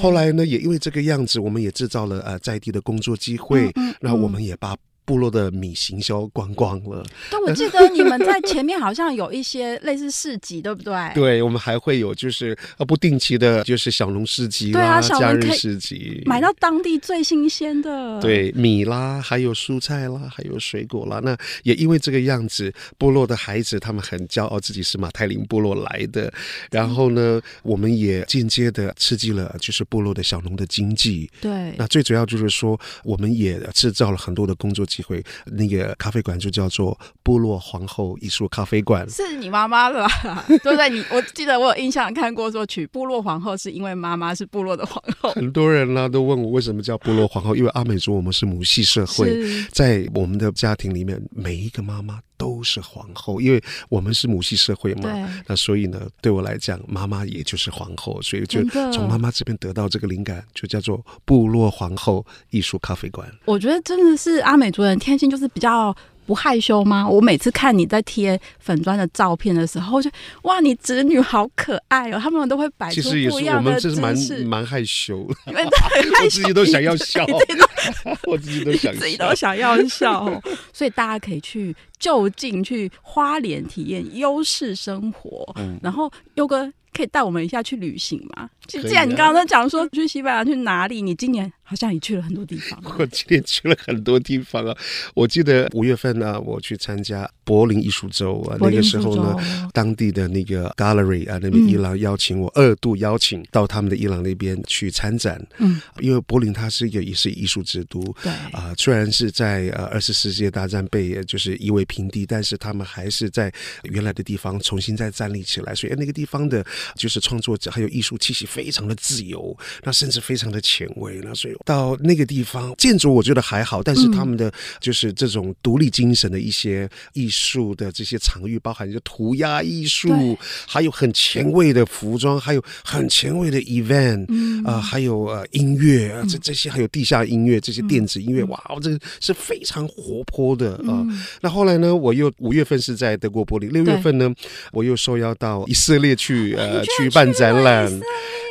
[0.00, 3.66] 后来呢，也因为这个样子，我们也制造了呃在地的工作机会。
[3.66, 4.76] 嗯嗯嗯、然后我们也把。
[5.06, 7.02] 部落的米行销光光了。
[7.30, 10.94] 但我记得你们在前面好像有一些类似市集，对不对？
[11.14, 18.20] 对，我们还会有就是呃不定期的，就是小农市集啦，对啊，假日市集，买到当地最新鲜的。
[18.20, 21.20] 对，米啦，还有蔬菜啦，还有水果啦。
[21.22, 26.32] 那也因为这个样子，部落的孩子他们很骄傲自己是马太林部落来的。
[26.70, 31.30] 然后呢，我们也间接的刺激了就是部落的小农的经济。
[31.40, 40.44] 对，那最主要就是说，我们也制造了很多的工作机会，那个咖啡馆就叫做部落皇后艺术咖啡馆，是你妈妈的吧？
[40.48, 40.88] 对不对？
[40.90, 45.30] 你我记得我有印象看过，说取部落皇后是因为妈妈是部落的皇后。
[45.30, 49.34] 很多人呢、啊、都问我为什么叫部落皇后，因为阿美族我们是母系社会，
[49.70, 55.28] 在我们的家庭里面，每一个妈妈都是皇后，因为我们是母系社会嘛。
[55.46, 63.30] 那所以呢，对我来讲，妈妈也就是皇后，所以就从妈妈这边得到这个灵感，就叫做部落皇后艺术咖啡馆。
[63.44, 64.96] 我觉得真的是阿美族人。
[64.98, 65.94] 天性就是比较
[66.26, 67.08] 不害羞吗？
[67.08, 70.10] 我每次看你在贴粉砖的照片的时候，就
[70.42, 72.18] 哇，你侄女好可爱哦！
[72.20, 73.94] 他们都会摆出不一样的姿势。
[73.94, 77.24] 其实也是，我们这是蛮蛮害羞，因为很害羞，我自己都想要笑，
[78.26, 80.42] 我自己都想，自己都想要笑。
[80.72, 85.50] 所以大家可以去就近去花莲体验优势生活。
[85.56, 86.72] 嗯，然后优哥。
[86.92, 88.48] 可以带我们一下去旅行吗？
[88.66, 92.80] 既然你刚刚在讲说去西班牙去哪里，你今年好像也去了很多地方。
[92.98, 94.76] 我今年去了很多地方啊！
[95.14, 99.36] 我记得五月份呢、啊，我去参加柏林艺术周啊，那个时候呢，
[99.72, 105.44] 当地的那个 gallery 啊，那边伊朗邀请我、嗯、二度邀请到他们的伊朗那边去参展。
[105.58, 108.00] 嗯，因为柏林它是一个也是艺术之都。
[108.22, 113.52] 对啊，虽然是在呃二次世界大战被就是夷为平地，但是他们还是在
[113.82, 116.64] 原来的地方重新再站立起来，所以那个地方的。
[116.94, 121.20] 就是创作者还有艺术气息非常的自由，那甚至非常的前卫。
[121.22, 134.64] 那所以到那个地方，建筑我觉得还好，但是他们的就是这种独立精神的一些艺术的这些场域，包含就涂鸦艺术，还有很前卫的服装，还有很前卫的 event，啊、嗯。
[134.64, 141.06] 呃，还有呃音乐啊，这这些还有地下音乐这些电子音乐，哇，这个是非常活泼的啊、呃。
[141.40, 144.34] 那后来呢，我又五月份是在德国柏林，六月份呢，
[144.72, 146.84] 我又受邀到以色列去呃。
[146.96, 147.92] 去办展览，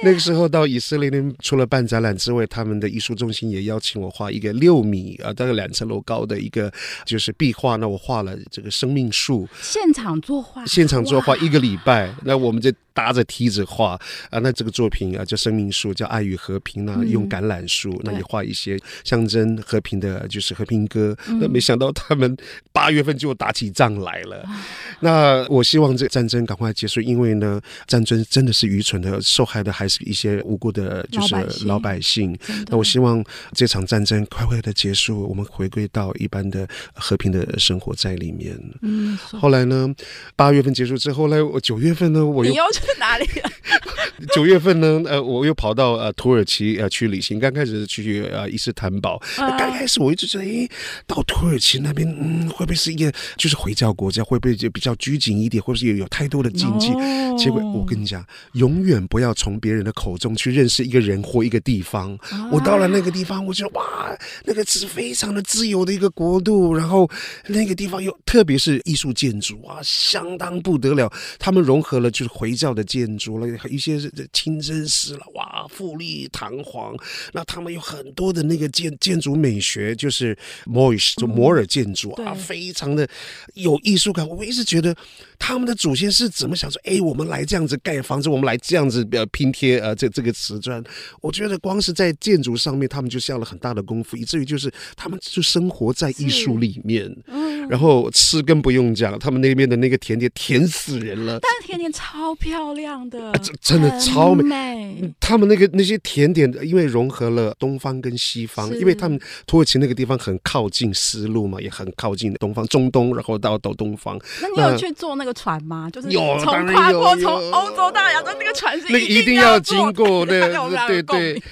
[0.06, 6.72] 那个时候到以色列那边，除了办展览之外，他们的艺术中心也邀请我画一个六米啊，大概两层楼高的一个
[7.06, 7.76] 就是壁画。
[7.78, 12.14] 那我画了这个生命树，现场作画，现场作画一个礼拜。
[12.24, 12.72] 那我们就。
[12.96, 21.16] 搭着梯子画啊，那这个作品啊叫生命树，叫爱与和平呢，用橄榄树，嗯、那也画一些象征和平的，就是和平鸽。
[21.28, 22.36] 嗯、那没想到他们
[22.72, 24.46] 八月份就打起仗来了。
[24.48, 24.64] 嗯、
[25.02, 31.36] 那我希望这战争赶快结束，因为呢，战争真的是愚蠢的，受害的还是一些无辜的，就是
[31.66, 32.38] 老百姓。
[32.68, 33.22] 那我希望
[33.52, 38.58] 这场战争快快的结束，我们回归到一般的和平的生活在里面。
[38.82, 39.94] 嗯，后来呢，
[40.38, 42.54] 八月份结束之后呢，我九月份呢，我又。
[42.76, 43.52] 在哪里啊？
[44.34, 47.40] 九月份呢，呃，我又跑到呃土耳其呃去旅行。
[47.40, 50.70] 刚开始去呃伊斯坦堡，刚开始我一直觉得，诶，
[51.06, 54.24] 到土耳其那边，嗯，会不会是一个就是回教国家？
[54.24, 55.62] 会不会就比较拘谨一点？
[55.62, 56.92] 会不会有有太多的禁忌？
[56.94, 62.16] 哦、结果我跟你讲，永远不要从别人的口中去认识一个人或一个地方。
[62.30, 66.74] 啊、我到了那个地方，我觉得哇，那个是非常的自由的一个国度。
[66.74, 67.10] 然后
[67.48, 71.12] 那个地方又特别是艺术建筑啊，相当不得了。
[71.40, 73.96] 他们融合了就是回教的建筑了，一些。
[73.96, 76.96] 这清真寺了，哇，富丽堂皇。
[77.32, 83.08] 那他们有很多的那个建建筑美学，就是 Moorish 就摩尔建筑啊，非常的
[83.54, 84.28] 有艺术感。
[84.28, 84.94] 我一直觉得
[85.40, 90.84] 他们的祖先是怎么想说，哎，我们来这样子盖房子，我们来这样子呃拼贴呃这这个瓷砖。
[91.22, 97.14] 我觉得光是在建筑上面，他们就下了很大的功夫，以至于就是他们就生活在艺术里面。
[97.28, 103.96] 嗯，然后吃更不用讲，他们那边的那个甜点甜死人了，但是甜点超漂亮的，啊、真的。
[104.00, 114.20] 超美，美他们那个那些甜点，因为融合了东方跟西方，因为他们土耳其那个地方很靠近丝路嘛，也很靠近东方中东，然后到到东方。
[114.42, 115.90] 那你有去做那个船吗？
[115.92, 120.48] 就是从跨过从欧洲到亚洲那个船是一定要经过的，
[120.88, 121.44] 对对对。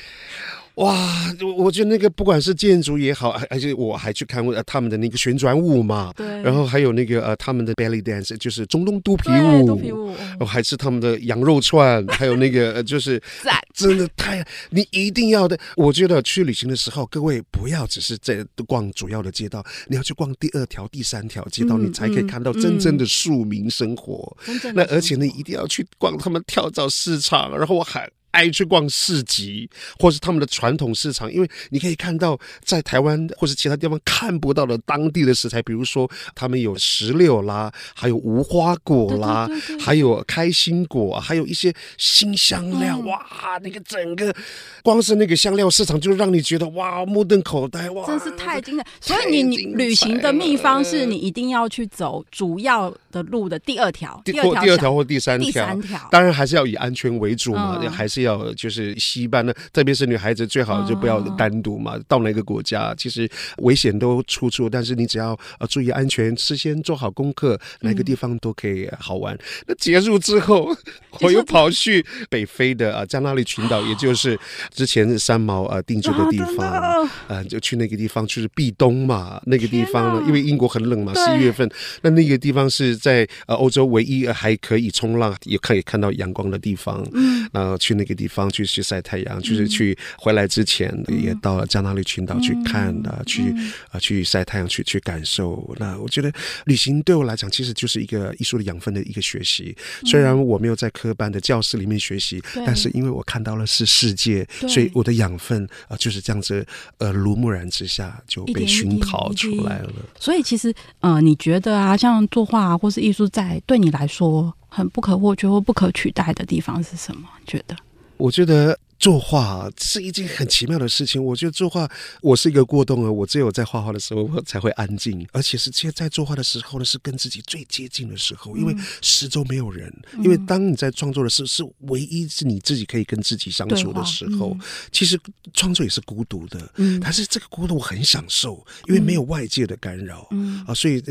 [0.75, 13.21] 哇，我觉得那个不管是建筑也好，而且我还去看过他们的那个旋转舞嘛，对，然后还有那个呃他们的 belly dance，就是中东肚皮舞，肚皮舞，还是他们的羊肉串，还有那个呃就是，
[13.75, 15.55] 真的太，你一定要的。
[15.75, 24.35] 我觉得去旅行的时候，各位不要只是在逛主要的街道，你要去逛第二条、第三条街道，嗯、你才可以看到真正的庶民生活。
[24.47, 28.09] 嗯嗯、那而且呢，一定要去逛他们跳蚤市场，然后我还。
[28.33, 29.69] 爱去逛市集，
[29.99, 44.35] 或是他们的传统市场，因为你可以看到在台湾或是其他地方看不到的当地的食材，比如说他们有石榴啦，还有无花果啦，对对对对，还有开心果，还有一些新香料，嗯、哇，那个整个
[44.81, 48.83] 光是那个香料市场就让你觉得哇，目瞪口呆，哇，真是太精彩。
[48.99, 58.22] 所以你你旅行的秘方是你一定要去走主要的路的第二条，第二条，第二条或第三条，第三条，当然还是要以安全为主嘛，嗯、还是。
[58.23, 61.97] 要就是西班呢，特别是女孩子，最好就不要单独嘛。
[62.07, 69.37] 到哪个国家，其实危险都处处，但是你只要呃注意安全，事先做好功课，哪个地方都可以好玩。
[69.67, 70.75] 那结束之后，
[71.21, 74.37] 我又跑去北非的啊加那利群岛， 也就是
[74.73, 79.41] 之前三毛啊定居的地方，呃，就去那个地方，就是避冬嘛。
[79.45, 81.69] 那个地方呢，因为英国很冷嘛，十一月份，
[82.01, 87.05] 那那个地方是在呃欧洲唯一还可以冲浪，也可以看到阳光的地方。
[87.13, 88.13] 嗯，然后去那个。
[88.13, 93.55] 地方去去晒太阳，就是去回来之前也到了加那利群岛去看的，嗯、去
[93.89, 95.75] 啊去晒太阳，去去感受。
[95.79, 96.31] 那我觉得
[96.65, 99.75] 旅行对我来讲，其实就是一个艺术的养分的一个学习。
[100.05, 106.63] 虽然我没有在科班的教室里面学习，嗯、但是因为我看到了是世界，所以我的养分啊就是这样子
[106.99, 109.91] 耳濡目染之下就被熏陶出来了。
[110.19, 117.27] 所以其实呃，你觉得啊，像作画啊，或是艺术，在对你来说很不可或缺或不可取代的地方是什么？
[117.45, 117.75] 觉得？
[118.17, 118.77] 我觉得。
[119.03, 121.21] 作画是一件很奇妙的事情。
[121.21, 121.91] 我觉得作画，
[122.21, 129.93] 我是一个过动啊，我只有在画画的时候我才会安静，而且是现在作画的时候呢，是跟自己最接近的时候，因为四周没有人。
[130.19, 134.57] 因为当你在创作的时候，是唯一是你自己可以跟自己相处的时候。
[134.93, 135.19] 其实
[135.53, 140.29] 创作也是孤独的，嗯但是这个孤独我很享受，因为没有外界的干扰。
[140.65, 141.03] 啊，所以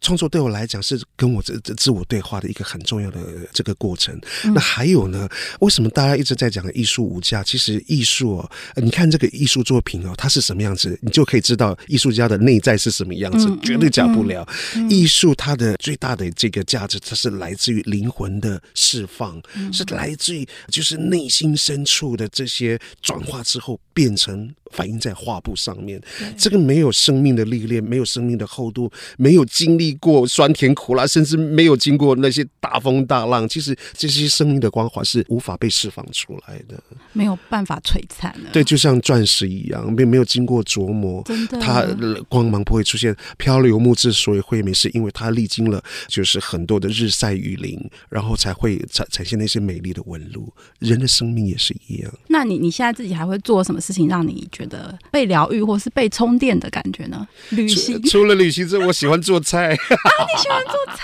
[0.00, 4.20] 创作对我来讲是跟我这这自我对话的一个很重要的这个过程。
[4.52, 5.28] 那还有呢，
[5.60, 7.35] 为什么大家一直在讲艺术无价？
[7.42, 14.46] 其实艺术哦，你看这个艺术作品哦，它是什么样子，你就可以知道艺术家的内在是什么样子，绝对假不了。
[14.88, 19.40] 艺术它的最大的这个价值，它是来自于灵魂的释放，
[19.72, 23.80] 是来自于就是内心深处的这些转化之后。
[23.96, 24.54] 变成。
[24.72, 25.98] 反映在画布上面，
[26.36, 36.82] 这个没有生命的历练，没有生命的厚度，没有经历过酸甜苦辣，甚至没有经过那些大风大浪，其实这些生命的光环是无法被释放出来的，
[37.12, 38.50] 没有办法璀璨的。
[38.52, 41.24] 对，就像钻石一样，没没有经过琢磨，
[41.60, 41.86] 它
[42.28, 43.16] 光芒不会出现。
[43.38, 47.80] 漂流木之所以会美，是因为它历经了就是很多的日晒雨淋，
[48.10, 50.52] 然后才会产产现那些美丽的纹路。
[50.80, 52.12] 人的生命也是一样。
[52.26, 57.26] 那你你现在自己还会做什么事情让你觉得被疗愈或是被充电的感觉呢？
[57.50, 59.74] 旅行除，除了旅行之外，我喜欢做菜。
[59.74, 61.02] 啊，你喜欢做菜？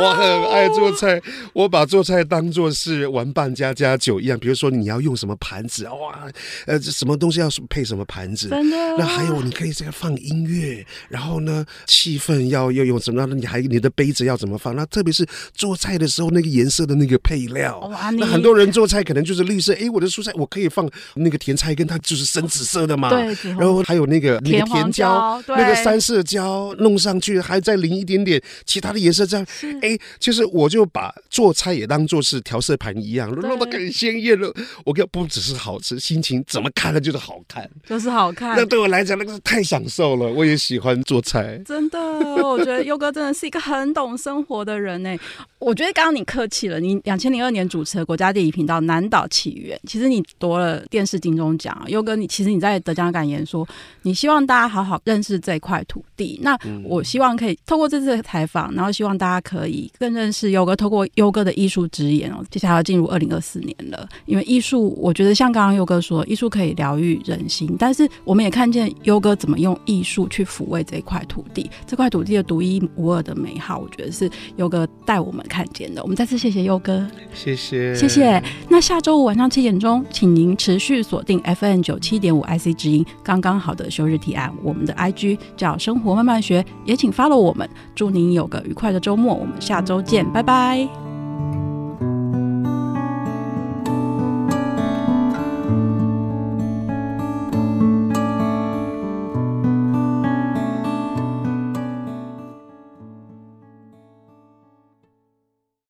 [0.00, 1.22] 我很爱做菜。
[1.52, 4.36] 我把做菜当做是玩扮家家酒一样。
[4.38, 5.84] 比如说，你要用什么盘子？
[5.84, 6.26] 哇，
[6.66, 8.48] 呃，什么东西要配什么盘子？
[8.48, 8.76] 真的。
[8.98, 13.36] 那还有，你可以这个放音乐，然后呢，气氛要要用什么样的？
[13.36, 14.74] 你还你的杯子要怎么放？
[14.74, 15.24] 那特别是
[15.54, 17.78] 做菜的时候，那个颜色的那个配料。
[17.80, 19.72] 哇，那很多人做菜可能就是绿色。
[19.74, 23.10] 哎，我的蔬菜我可以放那个甜菜根，它就是深紫色的嘛。
[23.10, 23.26] 对。
[23.52, 29.46] 然后还有那个那个甜椒，那个三色椒弄上去，还再淋一点点其他的颜色，这样，
[29.82, 34.52] 哎，就是我就把做菜也当做是调色盘一样，弄得更鲜艳了。
[34.84, 38.56] 我跟不只是好吃，心情怎么看了就是好看，就是好看。
[38.56, 40.26] 那对我来讲，那个是太享受了。
[40.26, 45.16] 我也喜欢做菜， 真的，我觉得优哥真的是一个很懂生活的人呢。
[45.58, 51.76] 我觉得刚刚你客气了，你两千零二年主持的国家地理频道《南岛起源》，其实你夺了电视金钟奖。
[51.88, 53.66] 优哥，你其实你在得奖感言说，
[54.02, 56.38] 你希望大家好好认识这块土地。
[56.42, 62.42] 那我希望可以透过这次的采访，然后希望大家可以更认识优哥，透过优哥的艺术之眼哦。
[62.50, 76.02] 接下来要进入二零二四年了，因为艺术，我觉得像刚刚优哥说，艺术可以疗愈人心，但是我们也看见优哥怎么用艺术去抚慰这块土地，这块土地的独一无二的美好，我觉得是优哥带我们看见的。
[76.02, 77.04] 我们再次谢谢优哥，
[77.34, 78.42] 谢谢，谢谢。
[78.68, 83.04] 那下周五晚上七点钟，请您持续锁定 FM 九七点五 IC 之音。
[83.22, 87.66] 刚刚好的休日提案，我们的 IG 叫生活慢慢学，也请 follow 我们。
[87.94, 90.86] 祝您有个愉快的周末，我们下周见，拜拜。